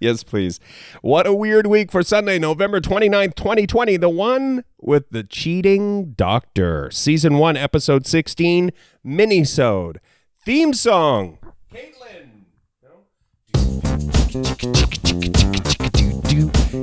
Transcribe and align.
Yes, 0.00 0.24
please. 0.24 0.60
What 1.02 1.26
a 1.26 1.34
weird 1.34 1.66
week 1.66 1.92
for 1.92 2.02
Sunday, 2.02 2.38
November 2.38 2.80
29th, 2.80 3.34
2020. 3.34 3.96
The 3.96 4.08
one 4.08 4.64
with 4.80 5.10
the 5.10 5.22
cheating 5.22 6.12
doctor. 6.12 6.90
Season 6.90 7.38
1, 7.38 7.56
episode 7.56 8.06
16, 8.06 8.72
minisode. 9.06 9.96
Theme 10.44 10.74
song. 10.74 11.38
Caitlin. 11.72 12.30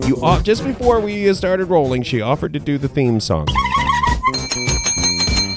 You 0.08 0.16
off, 0.22 0.44
just 0.44 0.64
before 0.64 1.00
we 1.00 1.34
started 1.34 1.66
rolling, 1.66 2.04
she 2.04 2.22
offered 2.22 2.54
to 2.54 2.60
do 2.60 2.78
the 2.78 2.88
theme 2.88 3.20
song. 3.20 3.48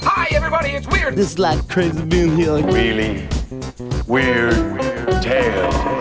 Hi, 0.03 0.27
everybody, 0.31 0.71
it's 0.71 0.87
weird. 0.87 1.15
This 1.15 1.31
is 1.31 1.39
like 1.39 1.67
crazy 1.69 2.03
being 2.03 2.35
here. 2.35 2.51
Like, 2.51 2.65
really 2.65 3.27
weird 4.07 4.53
tale. 5.21 5.94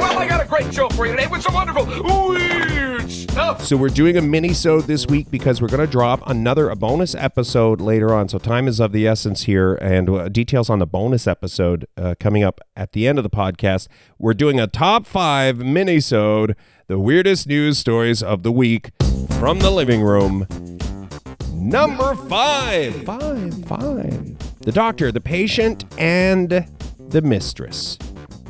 Great 0.55 0.73
show 0.73 0.89
for 0.91 1.05
you 1.05 1.11
today 1.11 1.27
with 1.27 1.43
some 1.43 1.53
wonderful 1.53 1.85
weird 1.85 3.11
stuff. 3.11 3.65
So 3.65 3.77
we're 3.77 3.89
doing 3.89 4.17
a 4.17 4.23
mini-sode 4.23 4.85
this 4.85 5.05
week 5.05 5.29
because 5.29 5.61
we're 5.61 5.67
going 5.67 5.85
to 5.85 5.91
drop 5.91 6.23
another 6.29 6.71
a 6.71 6.77
bonus 6.77 7.13
episode 7.17 7.81
later 7.81 8.15
on. 8.15 8.29
So 8.29 8.39
time 8.39 8.69
is 8.69 8.79
of 8.79 8.93
the 8.93 9.05
essence 9.05 9.43
here, 9.45 9.75
and 9.75 10.09
uh, 10.09 10.29
details 10.29 10.71
on 10.71 10.79
the 10.79 10.87
bonus 10.87 11.27
episode 11.27 11.89
uh, 11.97 12.15
coming 12.21 12.45
up 12.45 12.61
at 12.77 12.93
the 12.93 13.09
end 13.09 13.19
of 13.19 13.25
the 13.25 13.31
podcast. 13.31 13.89
We're 14.17 14.33
doing 14.33 14.61
a 14.61 14.69
top 14.69 15.09
five 15.09 15.59
mini-sode, 15.59 16.55
the 16.87 17.01
weirdest 17.01 17.49
news 17.49 17.79
stories 17.79 18.23
of 18.23 18.45
the 18.45 18.53
week 18.53 18.93
from 19.41 19.59
the 19.59 19.73
living 19.73 20.03
room. 20.03 20.47
Number 21.53 22.15
five, 22.15 23.03
five, 23.03 23.67
five. 23.67 24.61
The 24.61 24.73
doctor, 24.73 25.11
the 25.11 25.21
patient, 25.21 25.85
and 25.99 26.65
the 27.09 27.23
mistress. 27.23 27.99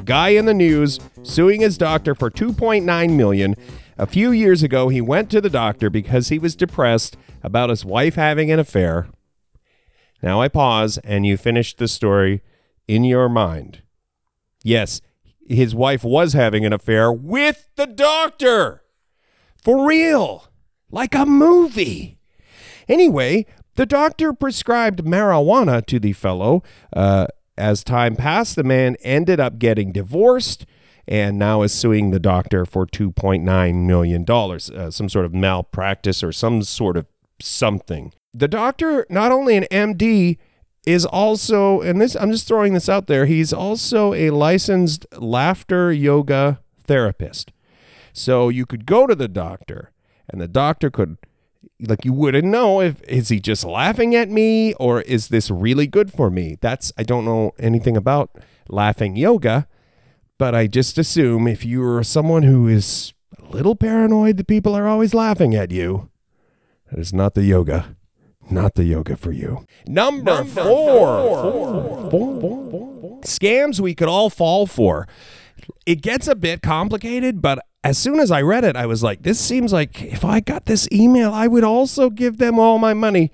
Guy 0.04 0.30
in 0.30 0.44
the 0.44 0.54
news 0.54 0.98
suing 1.22 1.60
his 1.60 1.78
doctor 1.78 2.14
for 2.14 2.30
2.9 2.30 3.16
million. 3.16 3.54
A 3.96 4.06
few 4.06 4.32
years 4.32 4.62
ago, 4.62 4.88
he 4.88 5.00
went 5.00 5.30
to 5.30 5.40
the 5.40 5.50
doctor 5.50 5.88
because 5.88 6.28
he 6.28 6.38
was 6.38 6.56
depressed 6.56 7.16
about 7.42 7.70
his 7.70 7.84
wife 7.84 8.16
having 8.16 8.50
an 8.50 8.58
affair. 8.58 9.08
Now 10.22 10.40
I 10.40 10.48
pause 10.48 10.98
and 10.98 11.26
you 11.26 11.36
finish 11.36 11.74
the 11.74 11.88
story 11.88 12.42
in 12.88 13.04
your 13.04 13.28
mind. 13.28 13.82
Yes, 14.62 15.00
his 15.46 15.74
wife 15.74 16.02
was 16.02 16.32
having 16.32 16.64
an 16.64 16.72
affair 16.72 17.12
with 17.12 17.68
the 17.76 17.86
doctor. 17.86 18.82
For 19.62 19.86
real. 19.86 20.48
Like 20.90 21.14
a 21.14 21.26
movie. 21.26 22.18
Anyway, 22.88 23.46
the 23.74 23.86
doctor 23.86 24.32
prescribed 24.32 25.04
marijuana 25.04 25.84
to 25.86 25.98
the 25.98 26.12
fellow. 26.12 26.62
Uh, 26.92 27.26
as 27.56 27.84
time 27.84 28.16
passed, 28.16 28.56
the 28.56 28.64
man 28.64 28.96
ended 29.02 29.40
up 29.40 29.58
getting 29.58 29.92
divorced 29.92 30.66
and 31.06 31.38
now 31.38 31.62
is 31.62 31.72
suing 31.72 32.10
the 32.10 32.20
doctor 32.20 32.64
for 32.64 32.86
$2.9 32.86 33.86
million, 33.86 34.24
uh, 34.30 34.90
some 34.90 35.08
sort 35.08 35.24
of 35.24 35.34
malpractice 35.34 36.22
or 36.22 36.32
some 36.32 36.62
sort 36.62 36.96
of 36.96 37.06
something. 37.40 38.12
The 38.32 38.48
doctor, 38.48 39.06
not 39.10 39.30
only 39.30 39.56
an 39.56 39.66
MD, 39.70 40.38
is 40.86 41.06
also, 41.06 41.80
and 41.80 42.00
this, 42.00 42.14
I'm 42.14 42.30
just 42.30 42.46
throwing 42.46 42.74
this 42.74 42.88
out 42.88 43.06
there, 43.06 43.26
he's 43.26 43.52
also 43.52 44.12
a 44.14 44.30
licensed 44.30 45.06
laughter 45.18 45.92
yoga 45.92 46.60
therapist. 46.82 47.52
So 48.12 48.48
you 48.48 48.66
could 48.66 48.86
go 48.86 49.06
to 49.06 49.14
the 49.14 49.28
doctor 49.28 49.92
and 50.28 50.40
the 50.40 50.48
doctor 50.48 50.90
could 50.90 51.18
like 51.80 52.04
you 52.04 52.12
wouldn't 52.12 52.44
know 52.44 52.80
if 52.80 53.02
is 53.02 53.28
he 53.28 53.40
just 53.40 53.64
laughing 53.64 54.14
at 54.14 54.28
me 54.28 54.74
or 54.74 55.00
is 55.02 55.28
this 55.28 55.50
really 55.50 55.86
good 55.86 56.12
for 56.12 56.30
me 56.30 56.56
that's 56.60 56.92
i 56.96 57.02
don't 57.02 57.24
know 57.24 57.52
anything 57.58 57.96
about 57.96 58.30
laughing 58.68 59.16
yoga 59.16 59.66
but 60.38 60.54
i 60.54 60.66
just 60.66 60.98
assume 60.98 61.48
if 61.48 61.64
you're 61.64 62.02
someone 62.02 62.44
who 62.44 62.68
is 62.68 63.12
a 63.38 63.44
little 63.50 63.74
paranoid 63.74 64.36
that 64.36 64.46
people 64.46 64.74
are 64.74 64.86
always 64.86 65.14
laughing 65.14 65.54
at 65.54 65.70
you 65.70 66.08
that 66.90 66.98
is 66.98 67.12
not 67.12 67.34
the 67.34 67.42
yoga 67.42 67.96
not 68.50 68.74
the 68.74 68.84
yoga 68.84 69.16
for 69.16 69.32
you 69.32 69.66
number, 69.86 70.44
four. 70.44 72.10
Four. 72.10 72.10
Four. 72.10 73.20
scams 73.22 73.80
we 73.80 73.94
could 73.94 74.08
all 74.08 74.30
fall 74.30 74.66
for 74.66 75.08
it 75.86 76.02
gets 76.02 76.28
a 76.28 76.36
bit 76.36 76.62
complicated 76.62 77.42
but 77.42 77.58
as 77.84 77.98
soon 77.98 78.18
as 78.18 78.30
I 78.30 78.40
read 78.40 78.64
it, 78.64 78.76
I 78.76 78.86
was 78.86 79.02
like, 79.02 79.22
this 79.22 79.38
seems 79.38 79.70
like 79.70 80.02
if 80.02 80.24
I 80.24 80.40
got 80.40 80.64
this 80.64 80.88
email, 80.90 81.32
I 81.32 81.46
would 81.46 81.64
also 81.64 82.08
give 82.08 82.38
them 82.38 82.58
all 82.58 82.78
my 82.78 82.94
money. 82.94 83.30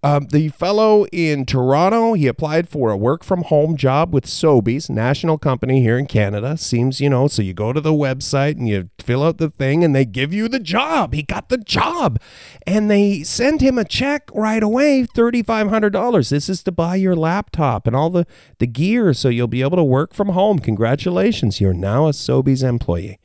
Um, 0.00 0.26
the 0.30 0.50
fellow 0.50 1.06
in 1.06 1.44
Toronto, 1.44 2.12
he 2.12 2.28
applied 2.28 2.68
for 2.68 2.90
a 2.90 2.96
work 2.96 3.24
from 3.24 3.42
home 3.42 3.76
job 3.76 4.14
with 4.14 4.26
Sobeys, 4.26 4.88
national 4.88 5.38
company 5.38 5.82
here 5.82 5.98
in 5.98 6.06
Canada. 6.06 6.56
Seems, 6.56 7.00
you 7.00 7.10
know, 7.10 7.26
so 7.26 7.42
you 7.42 7.52
go 7.52 7.72
to 7.72 7.80
the 7.80 7.92
website 7.92 8.52
and 8.52 8.68
you 8.68 8.90
fill 9.00 9.24
out 9.24 9.38
the 9.38 9.50
thing 9.50 9.82
and 9.82 9.96
they 9.96 10.04
give 10.04 10.32
you 10.32 10.48
the 10.48 10.60
job. 10.60 11.14
He 11.14 11.24
got 11.24 11.48
the 11.48 11.58
job. 11.58 12.20
And 12.64 12.88
they 12.88 13.24
send 13.24 13.60
him 13.60 13.76
a 13.76 13.84
check 13.84 14.30
right 14.32 14.62
away, 14.62 15.04
$3,500. 15.12 16.30
This 16.30 16.48
is 16.48 16.62
to 16.62 16.70
buy 16.70 16.94
your 16.94 17.16
laptop 17.16 17.88
and 17.88 17.96
all 17.96 18.10
the, 18.10 18.24
the 18.58 18.68
gear 18.68 19.12
so 19.12 19.28
you'll 19.28 19.48
be 19.48 19.62
able 19.62 19.78
to 19.78 19.84
work 19.84 20.14
from 20.14 20.28
home. 20.28 20.60
Congratulations, 20.60 21.60
you're 21.60 21.74
now 21.74 22.06
a 22.06 22.12
Sobeys 22.12 22.62
employee. 22.62 23.18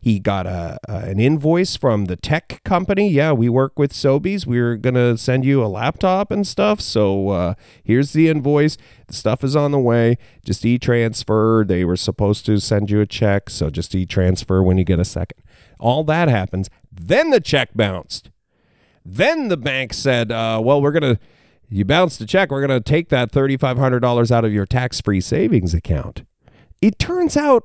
He 0.00 0.18
got 0.18 0.46
a, 0.46 0.78
a, 0.88 0.96
an 1.10 1.20
invoice 1.20 1.76
from 1.76 2.06
the 2.06 2.16
tech 2.16 2.62
company. 2.64 3.10
Yeah, 3.10 3.32
we 3.32 3.50
work 3.50 3.78
with 3.78 3.92
Sobeys. 3.92 4.46
We're 4.46 4.76
gonna 4.76 5.18
send 5.18 5.44
you 5.44 5.62
a 5.62 5.68
laptop 5.68 6.30
and 6.30 6.46
stuff. 6.46 6.80
So 6.80 7.28
uh, 7.28 7.54
here's 7.84 8.14
the 8.14 8.28
invoice. 8.28 8.78
The 9.08 9.14
stuff 9.14 9.44
is 9.44 9.54
on 9.54 9.72
the 9.72 9.78
way. 9.78 10.16
Just 10.42 10.64
e-transfer. 10.64 11.64
They 11.68 11.84
were 11.84 11.96
supposed 11.96 12.46
to 12.46 12.58
send 12.58 12.90
you 12.90 13.00
a 13.00 13.06
check, 13.06 13.50
so 13.50 13.68
just 13.68 13.94
e-transfer 13.94 14.62
when 14.62 14.78
you 14.78 14.84
get 14.84 14.98
a 14.98 15.04
second. 15.04 15.42
All 15.78 16.02
that 16.04 16.28
happens. 16.28 16.70
Then 16.90 17.28
the 17.28 17.40
check 17.40 17.70
bounced. 17.74 18.30
Then 19.04 19.48
the 19.48 19.58
bank 19.58 19.92
said, 19.92 20.32
uh, 20.32 20.62
"Well, 20.64 20.80
we're 20.80 20.92
gonna." 20.92 21.18
You 21.72 21.84
bounced 21.84 22.18
the 22.18 22.26
check. 22.26 22.50
We're 22.50 22.66
going 22.66 22.82
to 22.82 22.84
take 22.84 23.10
that 23.10 23.30
$3,500 23.30 24.30
out 24.32 24.44
of 24.44 24.52
your 24.52 24.66
tax 24.66 25.00
free 25.00 25.20
savings 25.20 25.72
account. 25.72 26.24
It 26.82 26.98
turns 26.98 27.36
out 27.36 27.62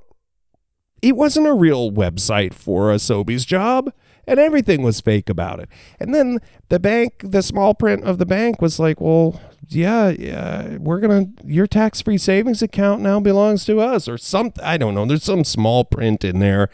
it 1.05 1.15
wasn't 1.15 1.45
a 1.45 1.53
real 1.53 1.91
website 1.91 2.51
for 2.51 2.91
a 2.91 2.95
Sobeys 2.95 3.45
job 3.45 3.93
and 4.25 4.39
everything 4.39 4.81
was 4.81 5.01
fake 5.01 5.29
about 5.29 5.59
it. 5.59 5.69
And 5.99 6.15
then 6.15 6.39
the 6.69 6.79
bank, 6.79 7.21
the 7.23 7.43
small 7.43 7.75
print 7.75 8.03
of 8.03 8.17
the 8.17 8.25
bank 8.25 8.59
was 8.59 8.79
like, 8.79 8.99
well, 8.99 9.39
yeah, 9.67 10.09
yeah, 10.09 10.77
we're 10.77 10.99
to, 11.01 11.29
your 11.45 11.67
tax 11.67 12.01
free 12.01 12.17
savings 12.17 12.63
account 12.63 13.01
now 13.01 13.19
belongs 13.19 13.65
to 13.65 13.79
us 13.79 14.07
or 14.07 14.17
something. 14.17 14.63
I 14.63 14.77
don't 14.77 14.95
know. 14.95 15.05
There's 15.05 15.23
some 15.23 15.43
small 15.43 15.85
print 15.85 16.23
in 16.23 16.39
there. 16.39 16.71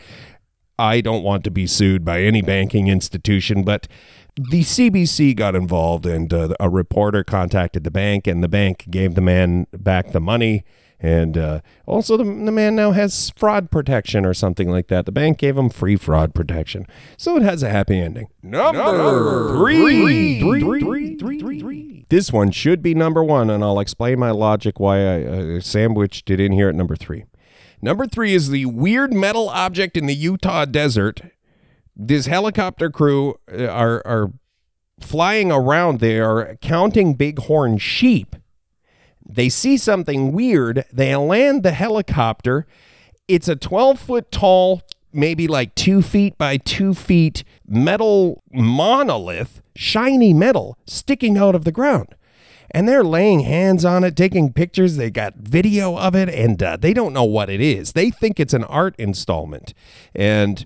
I 0.80 1.02
don't 1.02 1.24
want 1.24 1.44
to 1.44 1.52
be 1.52 1.68
sued 1.68 2.06
by 2.06 2.22
any 2.22 2.42
banking 2.42 2.88
institution, 2.88 3.64
but 3.64 3.90
the 4.38 4.62
CBC 4.62 5.36
got 5.36 5.56
involved 5.56 6.06
and 6.06 6.34
uh, 6.34 6.56
a 6.58 6.70
reporter 6.70 7.26
contacted 7.26 7.84
the 7.84 7.92
bank 7.92 8.28
and 8.28 8.42
the 8.42 8.48
bank 8.48 8.86
gave 8.90 9.16
the 9.16 9.22
man 9.22 9.68
back 9.74 10.14
the 10.14 10.22
money 10.22 10.64
and 11.02 11.36
uh, 11.36 11.62
also, 11.88 12.16
the, 12.16 12.24
the 12.24 12.52
man 12.52 12.76
now 12.76 12.92
has 12.92 13.32
fraud 13.36 13.72
protection 13.72 14.24
or 14.24 14.36
something 14.36 14.70
like 14.70 14.88
that. 14.90 15.08
The 15.08 15.12
bank 15.12 15.40
gave 15.40 15.58
him 15.58 15.70
free 15.70 15.96
fraud 15.96 16.36
protection. 16.36 16.86
So 17.18 17.36
it 17.38 17.42
has 17.42 17.64
a 17.64 17.70
happy 17.70 18.00
ending. 18.00 18.28
Number, 18.44 18.78
number 18.78 19.58
three. 19.58 20.40
Three, 20.40 20.62
three, 20.62 21.60
three. 21.60 22.06
This 22.10 22.32
one 22.32 22.52
should 22.52 22.84
be 22.84 22.94
number 22.94 23.24
one, 23.24 23.50
and 23.50 23.64
I'll 23.64 23.80
explain 23.80 24.20
my 24.20 24.30
logic 24.30 24.80
why 24.80 25.00
I 25.00 25.24
uh, 25.24 25.60
sandwiched 25.60 26.30
it 26.30 26.40
in 26.40 26.52
here 26.52 26.70
at 26.70 26.76
number 26.76 26.96
three. 26.96 27.24
Number 27.82 28.06
three 28.06 28.36
is 28.36 28.50
the 28.50 28.68
weird 28.68 29.12
metal 29.12 29.50
object 29.50 29.98
in 29.98 30.06
the 30.06 30.14
Utah 30.14 30.66
desert. 30.66 31.22
This 31.96 32.28
helicopter 32.28 32.92
crew 32.92 33.40
uh, 33.52 33.66
are, 33.66 34.04
are 34.06 34.34
flying 35.00 35.52
around. 35.52 36.00
They 36.00 36.20
are 36.20 36.58
counting 36.62 37.16
bighorn 37.16 37.80
sheep 37.80 38.36
they 39.34 39.50
see 39.50 39.78
something 39.78 40.32
weird. 40.32 40.86
They 40.92 41.16
land 41.16 41.64
the 41.64 41.72
helicopter. 41.72 42.66
It's 43.28 43.48
a 43.48 43.56
12 43.56 44.00
foot 44.00 44.32
tall, 44.32 44.82
maybe 45.14 45.48
like 45.48 45.74
two 45.76 46.02
feet 46.02 46.38
by 46.38 46.58
two 46.58 46.94
feet 46.94 47.44
metal 47.68 48.44
monolith, 48.52 49.62
shiny 49.76 50.34
metal 50.34 50.78
sticking 50.86 51.38
out 51.38 51.56
of 51.56 51.64
the 51.64 51.72
ground. 51.72 52.16
And 52.74 52.88
they're 52.88 53.04
laying 53.04 53.42
hands 53.42 53.84
on 53.84 54.04
it, 54.04 54.16
taking 54.16 54.54
pictures. 54.54 54.96
They 54.96 55.10
got 55.10 55.36
video 55.36 55.98
of 55.98 56.16
it, 56.16 56.30
and 56.30 56.62
uh, 56.64 56.78
they 56.78 56.94
don't 56.94 57.12
know 57.12 57.26
what 57.26 57.50
it 57.50 57.60
is. 57.60 57.92
They 57.92 58.10
think 58.10 58.40
it's 58.40 58.54
an 58.54 58.64
art 58.64 58.96
installment. 58.98 59.74
And 60.16 60.66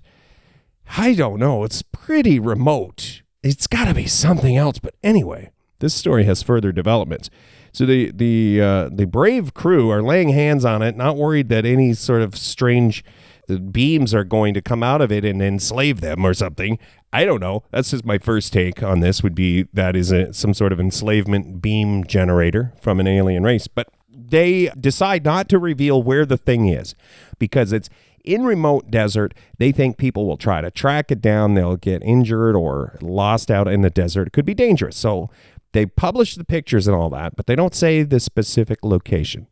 I 0.96 1.14
don't 1.14 1.40
know. 1.40 1.64
It's 1.64 1.82
pretty 1.82 2.38
remote. 2.38 3.22
It's 3.42 3.66
got 3.66 3.86
to 3.86 3.94
be 3.94 4.06
something 4.06 4.56
else. 4.56 4.78
But 4.78 4.94
anyway, 5.02 5.50
this 5.80 5.94
story 5.94 6.24
has 6.24 6.44
further 6.44 6.70
developments. 6.70 7.28
So 7.76 7.84
the 7.84 8.10
the 8.10 8.58
uh, 8.58 8.88
the 8.90 9.04
brave 9.04 9.52
crew 9.52 9.90
are 9.90 10.02
laying 10.02 10.30
hands 10.30 10.64
on 10.64 10.80
it, 10.80 10.96
not 10.96 11.18
worried 11.18 11.50
that 11.50 11.66
any 11.66 11.92
sort 11.92 12.22
of 12.22 12.34
strange 12.34 13.04
uh, 13.50 13.56
beams 13.56 14.14
are 14.14 14.24
going 14.24 14.54
to 14.54 14.62
come 14.62 14.82
out 14.82 15.02
of 15.02 15.12
it 15.12 15.26
and 15.26 15.42
enslave 15.42 16.00
them 16.00 16.24
or 16.24 16.32
something. 16.32 16.78
I 17.12 17.26
don't 17.26 17.38
know. 17.38 17.64
That's 17.72 17.90
just 17.90 18.06
my 18.06 18.16
first 18.16 18.54
take 18.54 18.82
on 18.82 19.00
this. 19.00 19.22
Would 19.22 19.34
be 19.34 19.64
that 19.74 19.94
is 19.94 20.10
a, 20.10 20.32
some 20.32 20.54
sort 20.54 20.72
of 20.72 20.80
enslavement 20.80 21.60
beam 21.60 22.04
generator 22.04 22.72
from 22.80 22.98
an 22.98 23.06
alien 23.06 23.42
race, 23.42 23.66
but 23.66 23.88
they 24.08 24.70
decide 24.80 25.26
not 25.26 25.46
to 25.50 25.58
reveal 25.58 26.02
where 26.02 26.24
the 26.24 26.38
thing 26.38 26.68
is 26.68 26.94
because 27.38 27.74
it's 27.74 27.90
in 28.24 28.46
remote 28.46 28.90
desert. 28.90 29.34
They 29.58 29.70
think 29.70 29.98
people 29.98 30.26
will 30.26 30.38
try 30.38 30.62
to 30.62 30.70
track 30.70 31.10
it 31.10 31.20
down. 31.20 31.52
They'll 31.52 31.76
get 31.76 32.02
injured 32.02 32.56
or 32.56 32.98
lost 33.02 33.50
out 33.50 33.68
in 33.68 33.82
the 33.82 33.90
desert. 33.90 34.28
It 34.28 34.32
could 34.32 34.46
be 34.46 34.54
dangerous. 34.54 34.96
So 34.96 35.28
they 35.72 35.86
publish 35.86 36.34
the 36.34 36.44
pictures 36.44 36.86
and 36.86 36.96
all 36.96 37.10
that, 37.10 37.36
but 37.36 37.46
they 37.46 37.56
don't 37.56 37.74
say 37.74 38.02
the 38.02 38.20
specific 38.20 38.78
location. 38.82 39.46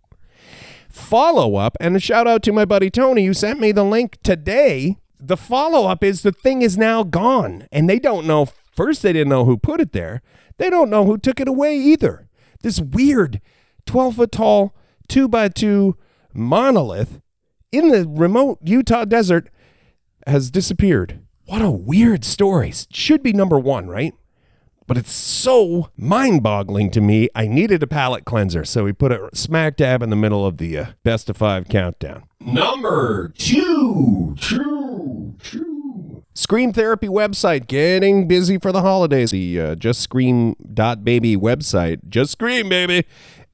Follow 0.89 1.57
up, 1.57 1.77
and 1.81 1.97
a 1.97 2.01
shout 2.01 2.27
out 2.27 2.43
to 2.45 2.53
my 2.53 2.65
buddy 2.65 2.89
Tony 2.91 3.27
who 3.27 3.35
sent 3.35 3.61
me 3.61 3.73
the 3.73 3.85
link 3.85 4.19
today. 4.23 4.97
The 5.19 5.37
follow 5.37 5.89
up 5.89 6.05
is 6.05 6.23
the 6.23 6.33
thing 6.33 6.63
is 6.63 6.79
now 6.79 7.03
gone, 7.03 7.67
and 7.73 7.89
they 7.89 7.99
don't 7.99 8.27
know. 8.27 8.47
First, 8.77 9.03
they 9.03 9.13
didn't 9.13 9.31
know 9.31 9.45
who 9.45 9.57
put 9.57 9.81
it 9.81 9.93
there. 9.93 10.23
They 10.57 10.71
don't 10.71 10.91
know 10.91 11.05
who 11.05 11.19
took 11.19 11.41
it 11.41 11.49
away 11.49 11.77
either. 11.77 12.29
This 12.63 12.81
weird 12.81 13.41
12 13.87 14.17
foot 14.17 14.33
tall, 14.33 14.75
two 15.09 15.29
by 15.29 15.49
two 15.49 15.97
monolith 16.33 17.21
in 17.73 17.89
the 17.89 18.07
remote 18.09 18.59
Utah 18.63 19.05
desert 19.05 19.49
has 20.27 20.51
disappeared. 20.51 21.21
What 21.47 21.61
a 21.61 21.71
weird 21.71 22.25
story. 22.25 22.73
Should 22.91 23.23
be 23.23 23.33
number 23.33 23.59
one, 23.59 23.89
right? 23.89 24.15
But 24.87 24.99
it's 24.99 25.13
so 25.13 25.91
mind 25.97 26.43
boggling 26.43 26.91
to 26.91 27.01
me. 27.01 27.29
I 27.35 27.47
needed 27.47 27.83
a 27.83 27.87
palate 27.87 28.25
cleanser, 28.25 28.65
so 28.65 28.85
we 28.85 28.93
put 28.93 29.13
it 29.13 29.21
smack 29.35 29.77
dab 29.77 30.03
in 30.03 30.11
the 30.11 30.17
middle 30.17 30.45
of 30.45 30.59
the 30.59 30.79
uh, 30.79 30.87
best 31.03 31.31
of 31.31 31.37
five 31.37 31.69
countdown. 31.69 32.25
Number 32.41 33.33
two. 33.37 34.37
True. 34.39 35.37
True. 35.41 36.25
Scream 36.35 36.73
Therapy 36.73 37.07
website 37.07 37.67
getting 37.69 38.27
busy 38.29 38.59
for 38.59 38.73
the 38.73 38.83
holidays. 38.83 39.31
The 39.31 39.61
uh, 39.61 39.75
Just 39.77 40.01
Scream 40.01 40.55
dot 40.75 41.05
baby 41.05 41.37
website. 41.37 42.01
Just 42.09 42.33
Scream, 42.33 42.69
baby 42.69 43.05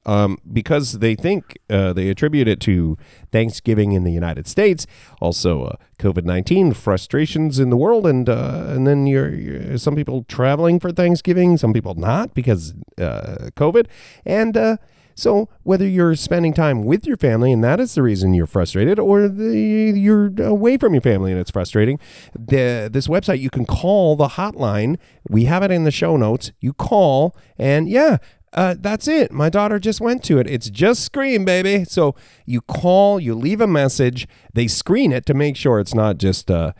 um, 0.05 0.37
because 0.51 0.99
they 0.99 1.15
think 1.15 1.57
uh, 1.69 1.93
they 1.93 2.09
attribute 2.09 2.47
it 2.47 2.59
to 2.61 2.97
Thanksgiving 3.31 3.91
in 3.91 4.03
the 4.03 4.11
United 4.11 4.47
States, 4.47 4.87
also 5.19 5.63
uh, 5.63 5.75
COVID 5.99 6.25
nineteen 6.25 6.73
frustrations 6.73 7.59
in 7.59 7.69
the 7.69 7.77
world, 7.77 8.07
and 8.07 8.27
uh, 8.29 8.65
and 8.69 8.87
then 8.87 9.07
you're, 9.07 9.29
you're, 9.29 9.77
some 9.77 9.95
people 9.95 10.23
traveling 10.27 10.79
for 10.79 10.91
Thanksgiving, 10.91 11.57
some 11.57 11.73
people 11.73 11.95
not 11.95 12.33
because 12.33 12.73
uh, 12.97 13.49
COVID, 13.55 13.87
and 14.25 14.57
uh, 14.57 14.77
so 15.15 15.49
whether 15.63 15.87
you're 15.87 16.15
spending 16.15 16.53
time 16.53 16.83
with 16.83 17.05
your 17.05 17.17
family 17.17 17.51
and 17.51 17.63
that 17.63 17.79
is 17.79 17.95
the 17.95 18.01
reason 18.01 18.33
you're 18.33 18.47
frustrated, 18.47 18.97
or 18.97 19.27
the, 19.27 19.93
you're 19.95 20.31
away 20.41 20.77
from 20.77 20.93
your 20.93 21.01
family 21.01 21.31
and 21.31 21.39
it's 21.39 21.51
frustrating, 21.51 21.99
the, 22.33 22.89
this 22.91 23.07
website 23.07 23.39
you 23.39 23.49
can 23.49 23.65
call 23.65 24.15
the 24.15 24.29
hotline. 24.29 24.97
We 25.29 25.45
have 25.45 25.63
it 25.63 25.69
in 25.69 25.83
the 25.83 25.91
show 25.91 26.17
notes. 26.17 26.51
You 26.59 26.73
call 26.73 27.35
and 27.57 27.87
yeah, 27.87 28.17
uh, 28.53 28.75
that's 28.79 29.07
it. 29.07 29.31
My 29.31 29.49
daughter 29.49 29.79
just 29.79 30.01
went 30.01 30.23
to 30.25 30.37
it. 30.39 30.47
It's 30.47 30.69
just 30.69 31.03
Scream, 31.03 31.45
baby. 31.45 31.85
So 31.85 32.15
you 32.45 32.61
call, 32.61 33.19
you 33.19 33.33
leave 33.33 33.61
a 33.61 33.67
message, 33.67 34.27
they 34.53 34.67
screen 34.67 35.11
it 35.11 35.25
to 35.27 35.33
make 35.33 35.55
sure 35.55 35.79
it's 35.79 35.93
not 35.93 36.17
just 36.17 36.49
a, 36.49 36.73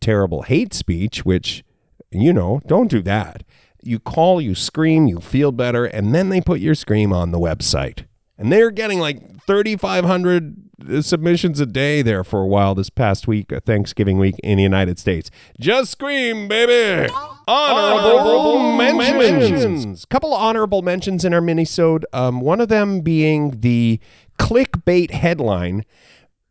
terrible 0.00 0.42
hate 0.42 0.72
speech, 0.72 1.26
which, 1.26 1.62
you 2.10 2.32
know, 2.32 2.62
don't 2.66 2.88
do 2.88 3.02
that. 3.02 3.42
You 3.82 3.98
call, 3.98 4.40
you 4.40 4.54
scream, 4.54 5.06
you 5.06 5.20
feel 5.20 5.52
better, 5.52 5.84
and 5.84 6.14
then 6.14 6.30
they 6.30 6.40
put 6.40 6.60
your 6.60 6.74
scream 6.74 7.12
on 7.12 7.30
the 7.30 7.38
website. 7.38 8.04
And 8.38 8.50
they're 8.50 8.70
getting 8.70 9.00
like 9.00 9.42
3,500 9.42 10.69
submissions 11.02 11.60
a 11.60 11.66
day 11.66 12.02
there 12.02 12.24
for 12.24 12.40
a 12.40 12.46
while 12.46 12.74
this 12.74 12.90
past 12.90 13.26
week, 13.26 13.52
uh, 13.52 13.60
Thanksgiving 13.60 14.18
week 14.18 14.36
in 14.42 14.56
the 14.56 14.62
United 14.62 14.98
States. 14.98 15.30
Just 15.58 15.92
scream, 15.92 16.48
baby! 16.48 17.12
Honorable, 17.46 18.72
mentions. 18.78 20.04
Couple 20.06 20.32
honorable 20.32 20.82
mentions 20.82 21.24
in 21.24 21.34
our 21.34 21.40
minisode. 21.40 22.04
Um, 22.12 22.40
one 22.40 22.60
of 22.60 22.68
them 22.68 23.00
being 23.00 23.60
the 23.60 24.00
clickbait 24.38 25.10
headline. 25.10 25.84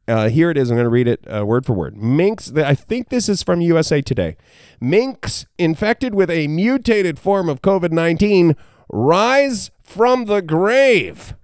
Uh, 0.08 0.28
here 0.30 0.50
it 0.50 0.58
is. 0.58 0.72
I'm 0.72 0.76
going 0.76 0.86
to 0.86 0.90
read 0.90 1.08
it 1.08 1.24
uh, 1.32 1.46
word 1.46 1.66
for 1.66 1.74
word. 1.74 1.96
Minks, 1.96 2.52
I 2.56 2.74
think 2.74 3.10
this 3.10 3.30
is 3.30 3.44
from 3.44 3.62
USA 3.62 4.02
Today. 4.02 4.38
Minks 4.82 5.46
infected 5.58 6.16
with 6.16 6.32
a 6.32 6.48
mutated 6.48 7.20
form 7.20 7.48
of 7.48 7.62
COVID 7.62 7.92
19 7.92 8.56
rise 8.90 9.70
from 9.84 10.26
the 10.26 10.42
grave 10.42 11.36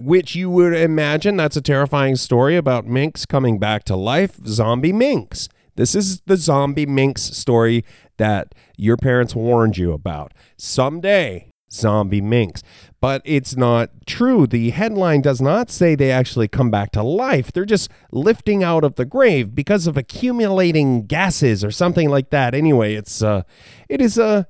which 0.00 0.34
you 0.34 0.50
would 0.50 0.74
imagine 0.74 1.36
that's 1.36 1.56
a 1.56 1.62
terrifying 1.62 2.16
story 2.16 2.56
about 2.56 2.86
minks 2.86 3.26
coming 3.26 3.58
back 3.58 3.84
to 3.84 3.96
life, 3.96 4.36
zombie 4.46 4.92
minks. 4.92 5.48
This 5.76 5.94
is 5.94 6.20
the 6.22 6.36
zombie 6.36 6.86
minks 6.86 7.22
story 7.22 7.84
that 8.18 8.54
your 8.76 8.96
parents 8.96 9.34
warned 9.34 9.78
you 9.78 9.92
about. 9.92 10.32
Someday, 10.56 11.50
zombie 11.72 12.20
minks. 12.20 12.62
But 13.00 13.22
it's 13.24 13.56
not 13.56 13.90
true. 14.06 14.46
The 14.46 14.70
headline 14.70 15.22
does 15.22 15.40
not 15.40 15.70
say 15.70 15.94
they 15.94 16.10
actually 16.10 16.48
come 16.48 16.70
back 16.70 16.90
to 16.92 17.02
life. 17.02 17.50
They're 17.50 17.64
just 17.64 17.90
lifting 18.12 18.62
out 18.62 18.84
of 18.84 18.96
the 18.96 19.06
grave 19.06 19.54
because 19.54 19.86
of 19.86 19.96
accumulating 19.96 21.06
gases 21.06 21.64
or 21.64 21.70
something 21.70 22.10
like 22.10 22.30
that. 22.30 22.54
Anyway, 22.54 22.94
it's 22.94 23.22
uh 23.22 23.42
it 23.88 24.00
is 24.00 24.18
a 24.18 24.24
uh, 24.24 24.42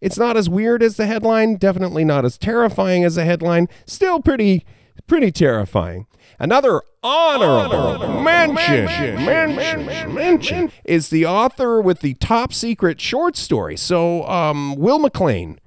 it's 0.00 0.18
not 0.18 0.36
as 0.36 0.48
weird 0.48 0.82
as 0.82 0.96
the 0.96 1.06
headline, 1.06 1.56
definitely 1.56 2.04
not 2.04 2.24
as 2.24 2.36
terrifying 2.38 3.02
as 3.02 3.14
the 3.14 3.24
headline. 3.24 3.66
Still 3.86 4.20
pretty 4.20 4.64
Pretty 5.06 5.30
terrifying. 5.30 6.06
Another 6.38 6.82
honorable, 7.02 7.76
honorable 7.76 8.20
mention, 8.20 8.84
mention, 9.24 9.86
mention, 9.86 10.14
mention, 10.14 10.72
is 10.84 11.08
the 11.08 11.24
author 11.24 11.80
with 11.80 12.00
the 12.00 12.14
top 12.14 12.52
secret 12.52 13.00
short 13.00 13.36
story. 13.36 13.76
So, 13.76 14.26
um, 14.28 14.74
Will 14.76 14.98
McLean 14.98 15.60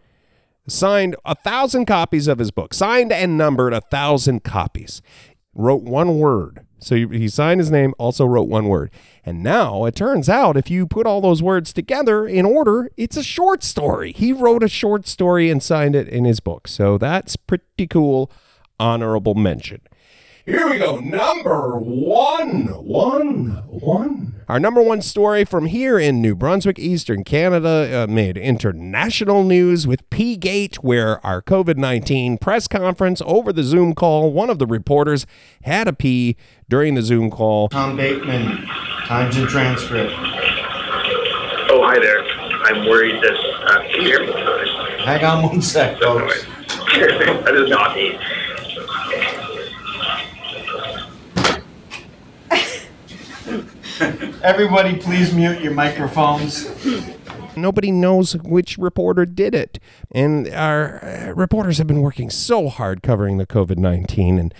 signed 0.68 1.16
a 1.26 1.36
thousand 1.36 1.86
copies 1.86 2.28
of 2.28 2.40
his 2.40 2.52
book, 2.52 2.74
signed 2.74 3.12
and 3.12 3.38
numbered 3.38 3.74
a 3.74 3.82
thousand 3.82 4.44
copies, 4.44 5.02
wrote 5.54 5.84
one 5.84 6.20
word. 6.20 6.66
So 6.82 6.96
he 6.96 7.28
signed 7.28 7.60
his 7.60 7.72
name, 7.72 7.94
also 7.98 8.26
wrote 8.26 8.48
one 8.48 8.68
word. 8.70 8.90
And 9.26 9.44
now 9.44 9.86
it 9.86 9.96
turns 9.96 10.30
out 10.30 10.56
if 10.56 10.70
you 10.70 10.88
put 10.88 11.06
all 11.06 11.20
those 11.20 11.44
words 11.44 11.74
together 11.74 12.26
in 12.26 12.46
order, 12.46 12.90
it's 12.96 13.18
a 13.18 13.24
short 13.24 13.64
story. 13.64 14.14
He 14.14 14.32
wrote 14.32 14.64
a 14.64 14.70
short 14.70 15.06
story 15.06 15.50
and 15.50 15.62
signed 15.62 15.96
it 15.96 16.08
in 16.08 16.24
his 16.24 16.40
book. 16.40 16.68
So 16.68 16.98
that's 16.98 17.36
pretty 17.36 17.88
cool 17.88 18.32
honorable 18.80 19.36
mention. 19.36 19.82
Here 20.46 20.68
we 20.68 20.80
go. 20.80 21.00
Number 21.00 21.78
one, 21.78 22.66
one, 22.84 23.64
one. 23.68 24.42
Our 24.48 24.60
number 24.60 24.82
one 24.82 25.04
story 25.04 25.46
from 25.46 25.68
here 25.68 26.00
in 26.00 26.24
New 26.24 26.36
Brunswick, 26.36 26.80
Eastern 26.80 27.24
Canada, 27.24 28.04
uh, 28.04 28.12
made 28.12 28.36
international 28.36 29.44
news 29.44 29.86
with 29.86 30.10
P 30.10 30.36
Gate, 30.38 30.78
where 30.78 31.24
our 31.24 31.44
COVID 31.44 31.78
19 31.78 32.40
press 32.40 32.68
conference 32.68 33.22
over 33.28 33.54
the 33.54 33.62
Zoom 33.62 33.94
call, 33.94 34.34
one 34.34 34.50
of 34.50 34.58
the 34.58 34.66
reporters 34.66 35.28
had 35.66 35.88
a 35.88 35.94
pee 35.94 36.36
during 36.68 36.96
the 36.96 37.04
Zoom 37.04 37.30
call. 37.30 37.70
Tom 37.70 37.96
Bateman, 37.96 38.66
Times 39.06 39.38
and 39.38 39.48
Transcript. 39.48 40.12
Oh, 41.72 41.84
hi 41.86 42.00
there. 42.00 42.24
I'm 42.64 42.90
worried 42.90 43.22
that. 43.22 43.36
Uh, 43.36 43.82
can 43.84 44.02
you 44.02 44.08
hear 44.08 44.26
me? 44.26 44.34
Hang 45.04 45.24
on 45.24 45.44
one 45.44 45.62
sec, 45.62 46.00
folks. 46.00 46.44
that 46.98 47.54
is 47.54 47.70
not 47.70 47.96
me. 47.96 48.18
Everybody, 54.44 54.96
please 54.98 55.34
mute 55.34 55.62
your 55.62 55.74
microphones. 55.74 56.70
Nobody 57.56 57.92
knows 57.92 58.38
which 58.38 58.78
reporter 58.78 59.26
did 59.26 59.54
it. 59.54 59.80
And 60.12 60.48
our 60.50 61.04
uh, 61.04 61.34
reporters 61.34 61.78
have 61.80 61.88
been 61.88 62.02
working 62.02 62.30
so 62.30 62.70
hard 62.70 63.04
covering 63.04 63.38
the 63.38 63.46
COVID 63.46 63.78
19. 63.78 64.40
And 64.40 64.54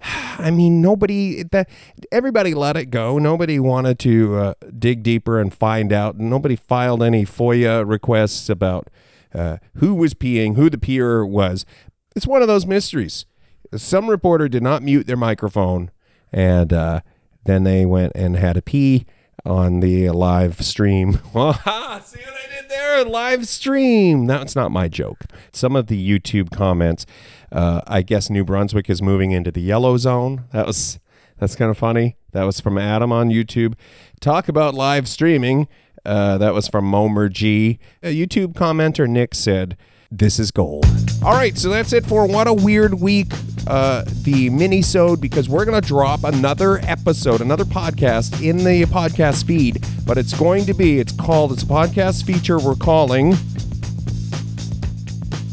I 0.38 0.50
mean, 0.50 0.80
nobody, 0.80 1.42
that, 1.42 1.68
everybody 2.10 2.54
let 2.54 2.76
it 2.76 2.86
go. 2.86 3.18
Nobody 3.18 3.58
wanted 3.58 3.98
to 4.00 4.36
uh, 4.36 4.54
dig 4.78 5.02
deeper 5.02 5.38
and 5.40 5.52
find 5.52 5.92
out. 5.92 6.18
Nobody 6.18 6.56
filed 6.56 7.02
any 7.02 7.24
FOIA 7.24 7.86
requests 7.86 8.48
about 8.48 8.88
uh, 9.34 9.58
who 9.76 9.94
was 9.94 10.14
peeing, 10.14 10.56
who 10.56 10.70
the 10.70 10.78
peer 10.78 11.24
was. 11.24 11.66
It's 12.14 12.26
one 12.26 12.40
of 12.40 12.48
those 12.48 12.64
mysteries. 12.64 13.26
Some 13.74 14.08
reporter 14.08 14.48
did 14.48 14.62
not 14.62 14.82
mute 14.82 15.06
their 15.06 15.16
microphone, 15.16 15.90
and 16.32 16.72
uh, 16.72 17.00
then 17.46 17.64
they 17.64 17.86
went 17.86 18.12
and 18.14 18.36
had 18.36 18.56
a 18.56 18.62
pee 18.62 19.06
on 19.44 19.80
the 19.80 20.10
live 20.10 20.60
stream. 20.62 21.12
see 21.14 21.20
what 21.32 21.64
I 21.64 22.60
did 22.60 22.68
there? 22.68 23.04
Live 23.04 23.46
stream. 23.46 24.26
That's 24.26 24.56
not 24.56 24.70
my 24.70 24.88
joke. 24.88 25.24
Some 25.52 25.76
of 25.76 25.86
the 25.86 26.08
YouTube 26.08 26.50
comments. 26.50 27.06
Uh, 27.52 27.80
I 27.86 28.02
guess 28.02 28.28
New 28.28 28.44
Brunswick 28.44 28.90
is 28.90 29.00
moving 29.00 29.30
into 29.30 29.50
the 29.50 29.62
yellow 29.62 29.96
zone. 29.96 30.44
That 30.52 30.66
was 30.66 30.98
that's 31.38 31.54
kind 31.54 31.70
of 31.70 31.78
funny. 31.78 32.16
That 32.32 32.44
was 32.44 32.60
from 32.60 32.78
Adam 32.78 33.12
on 33.12 33.30
YouTube. 33.30 33.74
Talk 34.20 34.48
about 34.48 34.74
live 34.74 35.08
streaming. 35.08 35.68
Uh, 36.04 36.38
that 36.38 36.54
was 36.54 36.68
from 36.68 36.90
Momer 36.90 37.30
G. 37.30 37.78
A 38.02 38.14
YouTube 38.14 38.54
commenter 38.54 39.08
Nick 39.08 39.34
said 39.34 39.76
this 40.10 40.38
is 40.38 40.50
gold. 40.50 40.86
All 41.24 41.32
right, 41.32 41.56
so 41.56 41.68
that's 41.68 41.92
it 41.92 42.06
for 42.06 42.26
what 42.26 42.46
a 42.46 42.52
weird 42.52 42.94
week, 42.94 43.32
uh, 43.66 44.04
the 44.22 44.50
mini-sode, 44.50 45.20
because 45.20 45.48
we're 45.48 45.64
gonna 45.64 45.80
drop 45.80 46.24
another 46.24 46.78
episode, 46.84 47.40
another 47.40 47.64
podcast 47.64 48.42
in 48.42 48.58
the 48.58 48.84
podcast 48.84 49.44
feed, 49.46 49.84
but 50.06 50.18
it's 50.18 50.38
going 50.38 50.66
to 50.66 50.74
be, 50.74 50.98
it's 50.98 51.12
called, 51.12 51.52
it's 51.52 51.62
a 51.62 51.66
podcast 51.66 52.24
feature 52.24 52.58
we're 52.58 52.74
calling 52.74 53.34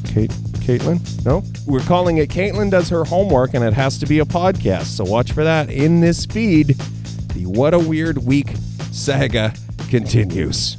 Kate 0.05 0.31
Caitlin? 0.63 1.25
No? 1.25 1.43
We're 1.65 1.81
calling 1.81 2.17
it 2.17 2.29
Caitlin 2.29 2.69
Does 2.71 2.89
Her 2.89 3.03
Homework, 3.03 3.53
and 3.53 3.63
it 3.65 3.73
has 3.73 3.97
to 3.97 4.05
be 4.05 4.19
a 4.19 4.25
podcast. 4.25 4.85
So 4.85 5.03
watch 5.03 5.31
for 5.31 5.43
that 5.43 5.69
in 5.69 5.99
this 5.99 6.25
feed. 6.25 6.77
the 7.33 7.45
What 7.47 7.73
a 7.73 7.79
Weird 7.79 8.19
Week 8.19 8.53
saga 8.91 9.53
continues. 9.89 10.75